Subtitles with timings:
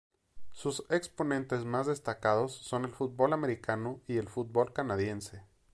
[0.51, 5.43] Sus exponentes más destacados son el fútbol americano y el fútbol canadiense.